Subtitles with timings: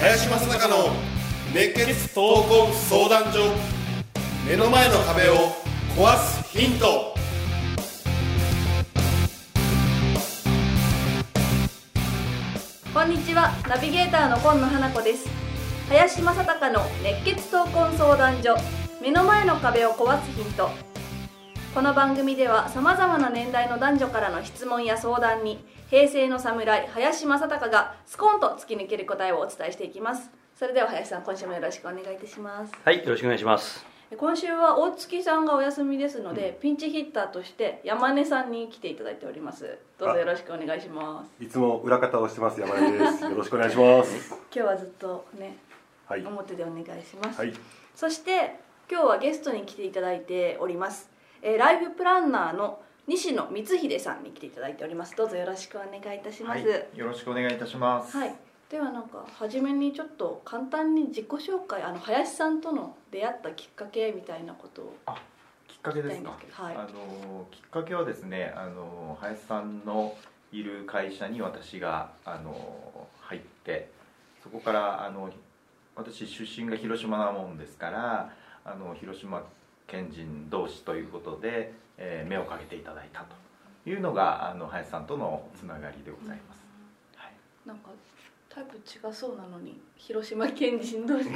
[0.00, 0.90] 林正孝の
[1.52, 3.52] 熱血闘魂相談所
[4.48, 5.34] 目の前の壁を
[5.96, 7.14] 壊すヒント。
[12.94, 13.50] こんにちは。
[13.68, 15.47] ナビゲーターの今野花子です。
[15.88, 18.54] 林正孝の熱血闘魂相談所。
[19.00, 20.68] 目の前の壁を壊すヒント。
[21.74, 30.30] この番組ではさまざまな年代の男女からの質問や相談に平成の侍林正孝がスコンと突き抜ける答えをお伝えしていきます。
[30.58, 32.72] それでは林さん今週もよろしくお願いいたします。
[32.84, 33.86] はい、よろしくお願いします。
[34.14, 39.78] 今週は大月さんがお休みですので、ピンチヒッターとして山根さんに来ていただいております。
[39.98, 41.42] どうぞよろしくお願いします。
[41.42, 43.24] いつも裏方をしてます山根です。
[43.24, 44.34] よろしくお願いします。
[44.54, 45.56] 今日はずっとね
[46.08, 46.24] はい。
[46.24, 47.52] 表でお願いします、はい。
[47.94, 48.58] そして
[48.90, 51.10] 今日はゲストに来ていただいております、
[51.42, 55.14] えーライフプランナーの西野光秀さんに来ていただいております。
[55.16, 56.66] どうぞよろしくお願いいたします。
[56.66, 58.16] はい、よろしくお願いいたします。
[58.16, 58.34] はい、
[58.70, 64.96] ではなんか初めにちょっと簡単に自己紹介あの林さんとの出会ったきっかけみたいなことを
[65.66, 66.38] きっかけですか？
[66.52, 66.74] はい。
[66.74, 70.14] あのきっかけはですね、あの林さんの
[70.52, 73.90] いる会社に私があの入って、
[74.42, 75.30] そこからあの
[75.98, 78.32] 私出身が広島なもんですから、
[78.64, 79.42] あの広島
[79.86, 83.22] 県人同士ということで、えー目をかけていただいた
[83.84, 86.58] というのがあの林さんとのつながりでございます。
[87.16, 87.32] はい。
[87.66, 87.90] なんか
[88.48, 88.80] タイプ違
[89.12, 91.28] そうなのに広島県人同士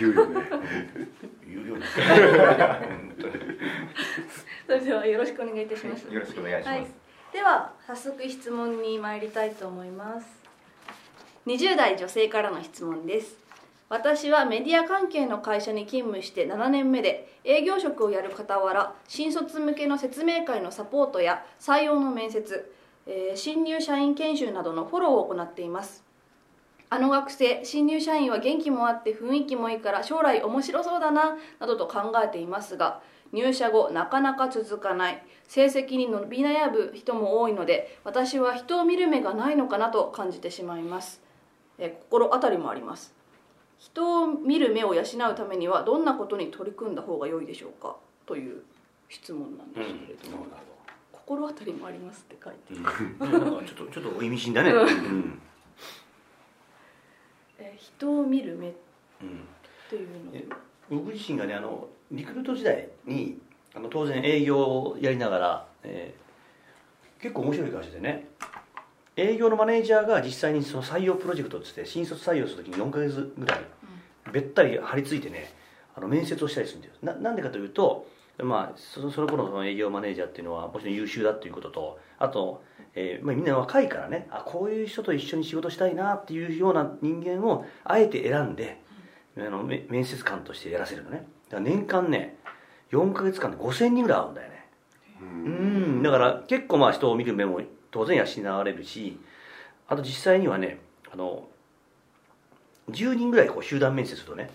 [0.00, 0.46] 言うよね。
[1.46, 1.84] 言うように。
[4.66, 6.78] それではよろしくお願いいたしますよろしくお願いします。
[6.80, 6.86] はい
[7.32, 10.26] では早速質問に参りたいと思います
[11.46, 13.38] 20代女性からの質問です。
[13.88, 22.70] 私はメディア関係の会社に勤務して7年目で営業職をやる傍ら新卒向けの説明会のサポートや採用の面接、
[23.06, 26.04] えー新入社員研修などのフォローを行っています。
[26.90, 33.00] あの学生新入社員は元気もあって雰囲気もいいから将来面白そうだななどと考えていますが
[33.32, 35.22] 入社後なかなか続かない。
[35.48, 41.29] 成績に伸び悩む人も多いので私は人を見る目がないのかなと感じてしまいます。
[41.80, 43.12] えー心当たりもあります。
[43.78, 47.96] 人を見る目を養うためにはどんなことに取り組んだ方が良いでしょうか？
[48.26, 48.62] という
[49.08, 50.46] 質問なんですけれども、
[51.12, 54.70] 心当たりもありますって書いて、なんかちょっと ちょっと意味深だね。
[54.70, 55.40] ううん。
[57.58, 58.72] えー人を見る目っ
[59.22, 59.40] うん。
[59.88, 60.44] ていうのえ
[60.90, 63.40] 僕自身がねあのリクルート時代に
[63.74, 66.20] あの当然営業をやりながら、えー
[67.22, 68.28] 結構面白い会社でね
[69.16, 73.60] 営業のマネージャーが実際にその採用プロジェクトっつって新卒採用する時に4ヶ月ぐらい
[74.32, 75.52] べったり張り付いてね
[75.94, 78.06] あの面接をしたりするんですななんでかというと
[78.42, 82.62] まあそのその頃の営業マネージャーっていうのはもちろん優秀だっていうこととあと、
[82.94, 88.80] えーまあ、みんな若いからねあこういう人と一緒に仕事したいなっていうような人間をあえて選んで
[89.36, 91.26] あのめ面接官としてやらせるのね。
[91.48, 92.36] だから年間ね
[92.92, 94.68] 4ヶ月間で5000人ぐらい会うんだよね。
[95.20, 96.02] うん。
[96.02, 99.18] だから結構まあ人を見る目も当然養われるし
[99.88, 100.78] あと実際にはね
[101.12, 101.48] あの
[102.90, 104.50] 10人ぐらいこう集団面接するとね、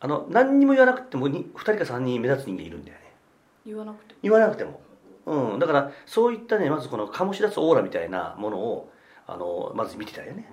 [0.00, 3.12] あの何にも言わなくてもに2人か3人目立つ人間いるんだよね。
[3.66, 4.80] 言わなくて言わなくても、
[5.26, 8.90] うん、だからそういったねまずこの醸し出すオーラみたいなものを
[9.26, 10.48] あのまず見てたよね、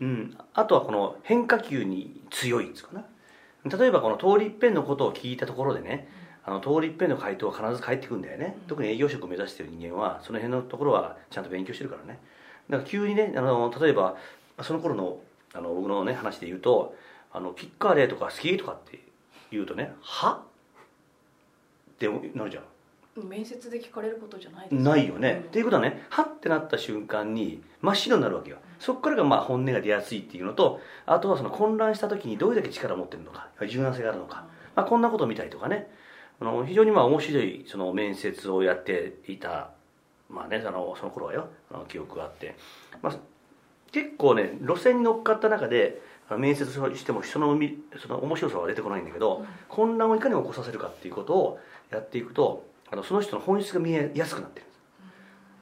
[0.00, 3.04] うん、あとはこの変化球に強いっつうかな。
[3.76, 6.08] 例えばこの通り一遍のことを聞いたところでね
[6.48, 12.18] あの通り一遍の回答は必ず返ってくるんだよね、特に営業職を目指している人間はその辺のところはちゃんと勉強してるからね。
[12.70, 14.16] だから急にねあの例えば
[14.62, 15.18] その頃の
[15.52, 16.94] あの僕のね話で言うと
[17.32, 18.98] 「あのキッカーで」とか「好き?」とかって
[19.50, 20.40] 言うとね「は?」
[21.92, 22.64] ってなるじゃん。
[23.22, 25.48] 面接で聞かれることじゃないですないよね、うん。
[25.48, 28.58] っていうことはねはってなった瞬間に真っ白になるわけよ。
[28.78, 34.46] そこからがまあ本音が出やすいっていうのとあとはその混乱した時にどれだけ力を持ってるのか柔軟性があるのか、
[34.76, 35.90] まあ、こんなことを見たりとかね
[36.40, 39.70] あの非常にまあ面白いその面接をやっていた
[40.30, 42.56] まあねあのその頃はよあの記憶があって、
[43.02, 43.16] まあ、
[43.92, 46.00] 結構ね路線に乗っかった中で
[46.36, 51.58] 面接をしてもそのみその面白さは出てこないんだけど、混乱をいかに起こさせるかっていうことを
[51.90, 54.66] やっていくとあのその人の本質が見えやすくなってる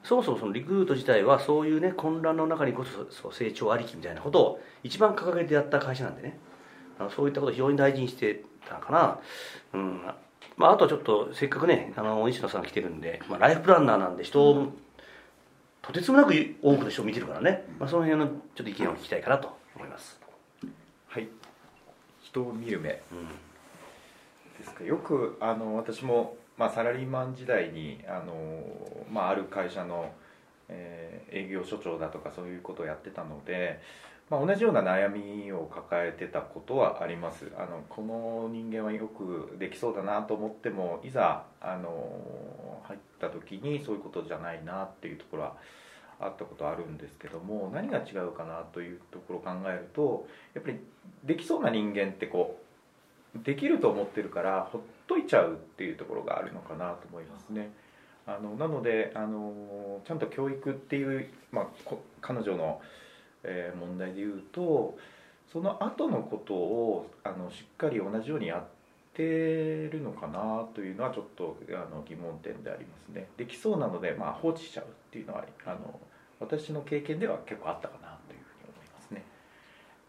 [0.02, 6.38] そもそもそのリクルート自体はそういうね混乱の中にこそ成長ありきみたいなことを一番掲げてやった会社なんでね。
[6.98, 9.18] あのそういったことを非常に大事にしてたかな、
[9.74, 10.00] うん
[10.56, 14.72] まあ、あとはちょっとせっかくねあの西野さんが来てるんで、まあ、ライフプランナーなんで人を、
[15.82, 16.32] とてつもなく
[16.62, 20.20] 多くの人を見てるからね、まあ、その辺のちょっと意見を聞きたいかなと思います。
[21.08, 21.28] はい。
[22.22, 22.90] 人を見る目。
[23.12, 23.28] うん。
[24.58, 24.84] ですか。
[24.84, 28.64] よくあの私も、まあ、サラリーマン時代にあの、
[29.10, 30.12] まあ、ある会社の、
[30.68, 33.80] えー営業所長だとかそういうことをやってたので、
[34.28, 45.56] まあ、同じような悩みを抱えてたことはありますあのこの人間はよくできそうだなと思ってもいざあの入った時にそういうことじゃないなっていうところは
[46.18, 50.78] あったことあるんですけども何が違うかなというところを考えるとやっぱり
[51.24, 52.58] できそうな人間ってこ
[53.38, 57.70] うできると思ってるからほっといちゃうっていうところがあるのかなと思いますね。
[58.26, 62.80] あのなのであのちゃんと教育っていう、まあ、彼女の、
[63.46, 64.98] えー問題で言うと
[65.52, 68.64] その後のことをあのしっかり同じようにやっ
[69.14, 73.28] てるのかなというのはちょっとあの疑問点でありますね。
[73.36, 75.98] できそうなので、まあ、放置しちゃうっていうのはあの
[76.40, 79.24] 私の経験では結構あったかなというふうに思いますね。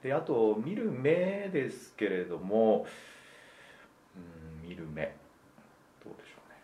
[0.03, 2.85] であと見る目ですけれども、
[4.63, 5.15] うん、見る目
[6.03, 6.57] どうでしょうね。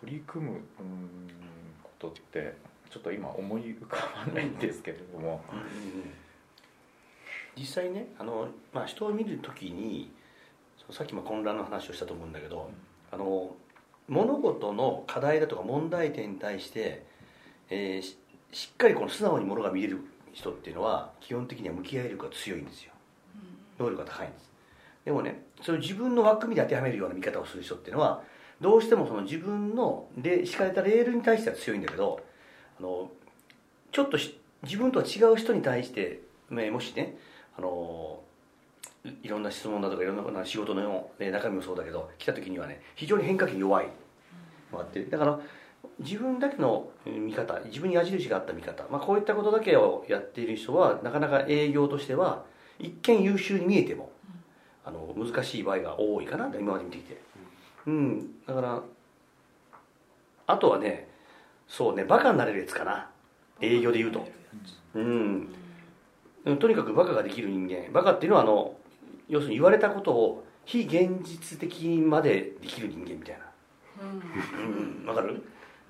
[0.00, 0.50] 取り組む、
[0.80, 1.41] うん、
[2.02, 2.54] ことって
[2.90, 3.96] ちょっと今思い浮か
[4.26, 5.42] ばないんですけれども、
[7.56, 10.10] 実際ねあの、まあ、人を見る時に
[10.90, 12.70] さっきも混乱の話をしたと思うんだけど、
[13.10, 13.56] あの
[14.08, 17.06] 物事の課題だとか問題点に対して、
[17.70, 18.18] えーし
[18.52, 19.98] しっかりこの素直にものが見れる
[20.34, 22.92] 人っていうのは基本的には向き合い力が強いんですよ。
[23.78, 24.50] 能力が高いんです。
[25.06, 28.22] でもねそれを自分の枠組みで当てはめるような見方をする人っていうのは
[28.62, 32.20] どうしてもその自分のレ敷かれたレールに対しては強いんだけど
[32.78, 33.10] あの
[33.90, 36.20] ちょっとし自分とは違う人に対して、
[36.50, 37.18] ねもしね
[37.58, 38.20] あの
[39.04, 43.88] いいろんな質問だとかいろんな仕事のね中身もそうだけど来た時にはね非常に変化球に弱い。
[44.72, 45.38] のがあってだから
[46.00, 52.44] 自分だけの見方自分に矢印があった見方、まあ、こういったことだけをやっている人はなかなか営業としては
[52.78, 54.10] 一見優秀に見えても
[54.84, 57.20] あの難しい場合が多いかなと今まで見てきて
[57.86, 58.44] うん。
[58.46, 58.82] だから
[60.46, 61.08] あとはね
[61.68, 63.08] そうねバカになれるやつかな。
[63.60, 64.28] 営業で言うと。
[64.94, 65.48] うん。
[66.44, 67.92] うんとにかくバカができる人間。
[67.92, 68.74] バカっていうのはあの
[69.28, 73.46] 要するに言われたことを非現実的までできる人間みたいな。
[74.02, 75.06] うん。
[75.06, 75.42] わかる？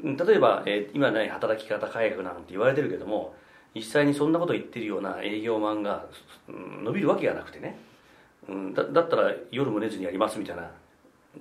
[0.02, 0.16] うん。
[0.16, 3.34] 例えば、えー今ね働き方改革なんて言われてるけども
[3.74, 6.06] 実際にそんなこと言ってるような営業マンが、
[6.48, 7.78] うん伸びるわけがなくてね、
[8.48, 10.70] うん、だだったら夜も寝ずにやりますみたいな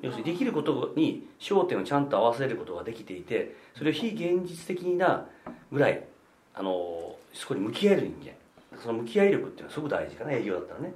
[0.01, 5.25] 要するにできることに焦点をちゃんと合わせることができていてそれを非現実的な
[5.71, 6.03] ぐらい
[6.53, 8.31] あのそこに向き合える人間。
[8.81, 10.93] その向き合い力っていうのはすごく大事かな営業だったらね。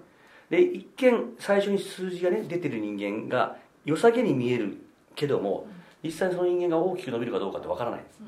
[0.49, 4.77] で一見最初に数字がね出てる人間が良さげに見える
[5.15, 5.67] けども
[6.03, 8.19] 実際にその人間が大きく伸びるかどうかってわからないんです。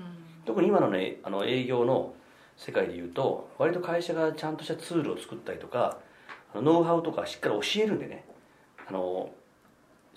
[0.46, 2.14] 特に今のねあの営業の
[2.58, 6.00] 世界でいうと割と会社がちゃんとしたツールを作ったりとか
[6.56, 8.26] ノウハウとかしっかり教えるんでね。
[8.88, 9.30] あの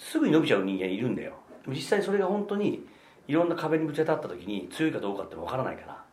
[0.00, 1.34] すぐに伸びちゃう人間いるんだよ。
[1.62, 2.86] でも実際それが本当に
[3.28, 6.04] いろんな壁にぶち当たった時に強いかどうかってわからないから。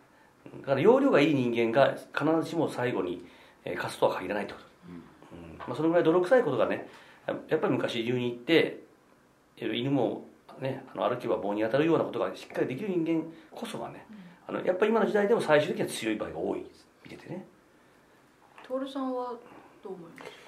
[0.61, 3.25] だから容量がいい人間が必ずしも最後に
[3.65, 5.57] えー勝つとは限らないってこと、うん。
[5.57, 6.87] まあ、そのぐらい泥臭いことがね
[7.25, 8.83] ややっぱり昔言うに行って
[9.57, 10.25] えー犬も、
[10.59, 14.05] ね、あの歩けば棒に当たるようなことがしっかりできる人間こそがね、
[14.47, 16.65] あのやっぱり今の時代でも最終的には強い場合が多い
[17.03, 17.45] 見ててね。
[18.63, 19.33] 徹さんは
[19.83, 20.46] どう思います？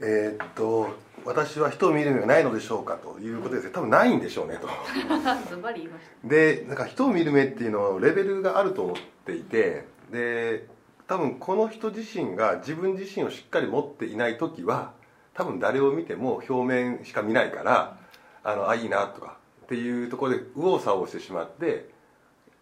[0.00, 3.70] えーっと私は人を見る目がないのでしょうかということですね。
[3.72, 4.68] 多分ないんでしょうねと。
[5.50, 10.66] ズバリ言いましでなんか人を見る目っていうのはレベルがあると思っていてで
[11.06, 14.92] 多分この人自身が自分自身をしっかり持っていない時は
[15.34, 17.98] 多分誰を見ても表面しか見ないから
[18.42, 21.90] あのあいいなとかっていうところで右往左往してしまって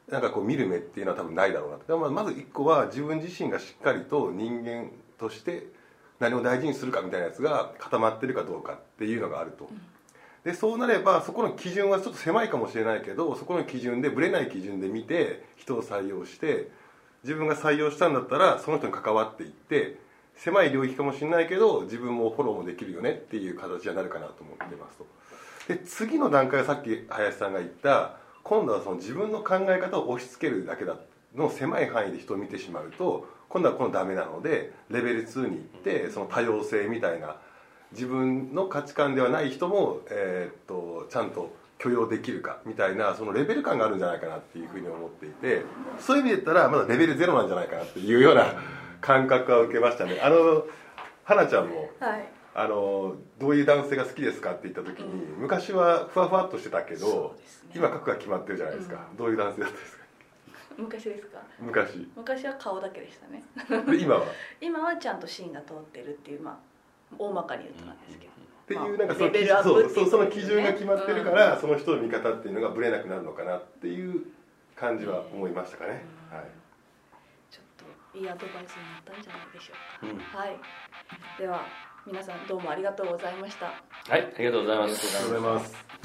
[0.09, 1.87] なんかこう見る目っていうのは多分ないだろうなと。
[1.87, 5.69] でもまず一個は自分自身がしっかりと人間として
[6.21, 9.69] 何を大事にするかみたいなやつが固まってるかどうかっていうのがあると。
[10.45, 16.71] でそうなればそこの基準はちょっと狭いかもしれないけどそこの基準でぶれない基準で見て人を採用して
[17.25, 19.99] 自分が採用したんだったらその人に関わっていって
[20.37, 25.07] 狭い領域かもしれないけど自分もフォローもできるよねっていう形になるかなと思ってますと
[25.67, 30.97] で次の段階はさっき林さんが言った今度はその自分の考え方を押し付けるだけだ
[31.35, 37.37] の狭い範囲で人を見てしまうと今度はこのダメなのでレベル2に行ってその多様性みたいな
[37.93, 45.63] 自分の価値観ではない人も、えーっとちゃんと許容できるかみたいなそのレベル感があるんじゃないかなっていうふうに思っていて
[46.01, 48.47] そういう意味で言ったらまだレベルゼロなんじゃないかなっていうような
[49.01, 50.21] 感覚は受けましたね。
[50.21, 50.65] あの
[51.25, 52.29] 花ちゃんもたはい。
[52.55, 57.37] あのどういう男性が好きですかって言った時に昔はふわふわっとしてたけど、
[57.73, 59.98] 今核が決まってるじゃないですか、どういう男性だったですか？
[60.79, 61.39] 昔ですか？
[61.59, 62.09] 昔。
[62.17, 63.43] 昔は顔だけでしたね。
[63.85, 64.25] で今は？
[64.61, 66.57] 今はちゃんと芯が通ってるっていうまあ
[67.19, 69.33] 大まかに言うとなんですけど、っていうなんかその
[69.63, 74.27] そうそうその基準が決まってるから、うんその人の見方っていうのがブレなくなるのかなっていう
[74.77, 76.45] 感じは思いましたかね、はい。
[77.51, 77.65] ちょっ
[78.13, 80.57] といいアドバイスになったんじゃないでしょうんうか、はい。
[81.39, 81.63] では
[82.07, 83.67] 皆さんどうもありがとうございました。
[83.67, 83.73] は
[84.17, 85.17] いありがとうございます。
[85.17, 85.98] ありがとうございます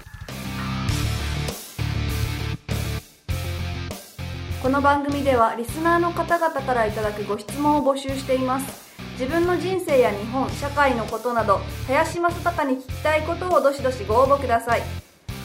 [4.64, 8.96] この番組ではリスナーの方々からいただくご質問を募集しています。
[9.20, 14.82] 自分の人生や日本社会のことなど林正孝に聞きたいことをどしどしご応募ください。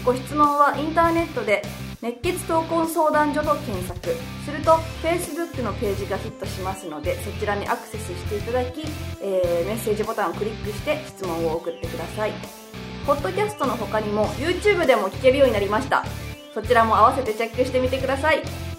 [0.05, 1.65] ご質問はインターネットで
[2.01, 4.15] 熱血闘魂相談所と検索。
[4.45, 8.85] すると Facebook のページがヒットしますのでそちらにアクセスしていただき、
[9.21, 12.33] えーメッセージボタンをクリックして質問を送ってください。
[13.05, 16.05] ポッドキャストの他にも YouTube でも聞けるようになりました。
[16.55, 18.68] そちらも合わせてチェックしてみてください。